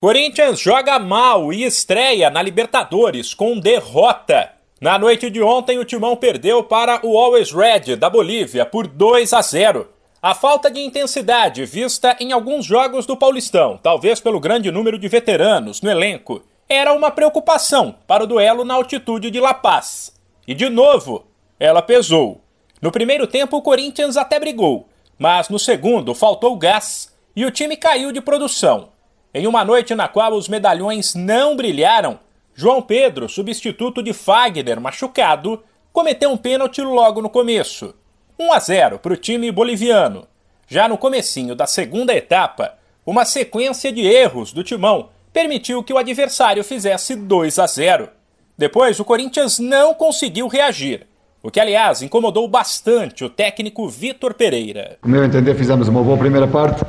[0.00, 4.52] Corinthians joga mal e estreia na Libertadores com derrota.
[4.80, 9.32] Na noite de ontem, o Timão perdeu para o Always Red da Bolívia por 2
[9.32, 9.88] a 0.
[10.22, 15.08] A falta de intensidade vista em alguns jogos do Paulistão, talvez pelo grande número de
[15.08, 20.14] veteranos no elenco, era uma preocupação para o duelo na altitude de La Paz.
[20.46, 21.26] E de novo,
[21.58, 22.40] ela pesou.
[22.80, 24.88] No primeiro tempo, o Corinthians até brigou,
[25.18, 28.96] mas no segundo faltou gás e o time caiu de produção.
[29.34, 32.18] Em uma noite na qual os medalhões não brilharam,
[32.54, 35.62] João Pedro, substituto de Fagner machucado,
[35.92, 37.94] cometeu um pênalti logo no começo.
[38.38, 40.26] 1 a 0 para o time boliviano.
[40.66, 45.98] Já no comecinho da segunda etapa, uma sequência de erros do timão permitiu que o
[45.98, 48.08] adversário fizesse 2 a 0.
[48.56, 51.06] Depois, o Corinthians não conseguiu reagir,
[51.40, 54.98] o que, aliás, incomodou bastante o técnico Vitor Pereira.
[55.04, 56.84] No meu entender, fizemos uma boa primeira parte,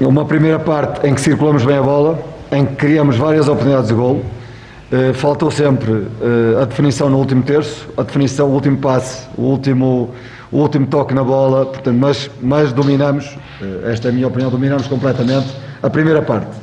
[0.00, 2.18] uma primeira parte em que circulamos bem a bola,
[2.52, 4.24] em que criamos várias oportunidades de golo.
[4.92, 9.42] Uh, faltou sempre uh, a definição no último terço, a definição, o último passe, o
[9.42, 10.10] último,
[10.52, 14.48] o último toque na bola, portanto, mas, mas dominamos, uh, esta é a minha opinião,
[14.48, 15.48] dominamos completamente
[15.82, 16.56] a primeira parte.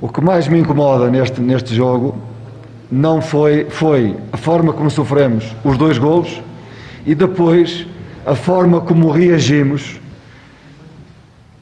[0.00, 2.16] O que mais me incomoda neste, neste jogo
[2.90, 6.40] não foi, foi a forma como sofremos os dois golos
[7.04, 7.86] e depois
[8.24, 9.98] a forma como reagimos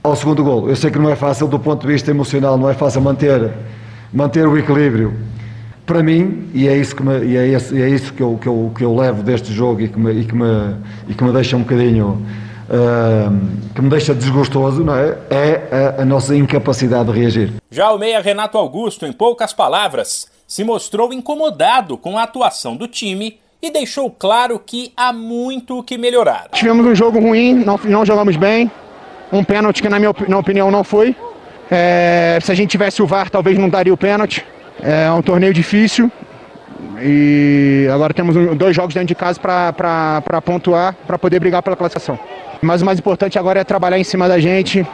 [0.07, 0.69] ao segundo golo.
[0.69, 3.53] Eu sei que não é fácil do ponto de vista emocional, não é fácil manter,
[4.13, 5.15] manter o equilíbrio.
[5.85, 8.49] Para mim, e é isso que, me, e é esse, é isso que, eu, que,
[8.49, 10.77] eu, que eu levo deste jogo e que me, e que me,
[11.09, 12.27] e que me deixa um bocadinho.
[12.69, 15.17] Uh, que me deixa desgostoso, não é?
[15.31, 17.53] É a, a nossa incapacidade de reagir.
[17.71, 22.89] Já o meia Renato Augusto, em poucas palavras, se mostrou incomodado com a atuação do
[22.89, 26.49] time e deixou claro que há muito o que melhorar.
[26.53, 28.69] Tivemos um jogo ruim, não, não jogamos bem,
[29.33, 31.15] um pênalti que na minha na opinião não foi.
[31.71, 34.45] É, se a gente tivesse o VAR, talvez não daria o pênalti.
[34.81, 36.11] É um torneio difícil
[37.01, 42.19] e agora temos dois jogos dentro de casa para pontuar, para poder brigar pela classificação.
[42.63, 44.87] Mas o mais importante agora é trabalhar em cima da gente,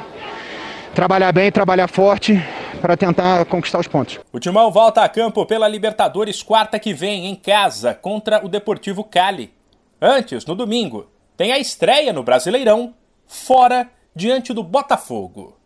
[0.94, 2.42] trabalhar bem, trabalhar forte
[2.80, 4.18] para tentar conquistar os pontos.
[4.32, 9.04] O Timão volta a campo pela Libertadores quarta que vem em casa contra o Deportivo
[9.04, 9.52] Cali.
[10.00, 11.06] Antes, no domingo,
[11.36, 12.92] tem a estreia no Brasileirão
[13.26, 15.56] fora diante do Botafogo.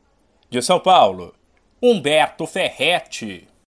[0.49, 1.35] De São Paulo,
[1.83, 3.49] Humberto Ferretti.